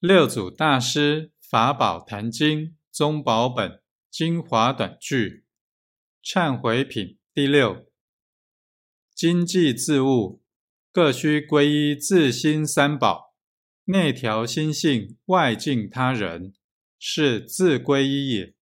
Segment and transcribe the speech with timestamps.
[0.00, 2.60] 六祖大师《法宝坛经》
[2.92, 5.44] 宗宝本精华短句，
[6.22, 7.84] 忏悔品第六。
[9.12, 10.40] 经济自悟，
[10.92, 13.34] 各需归依自心三宝，
[13.86, 16.54] 内调心性，外敬他人，
[17.00, 18.54] 是自归依也。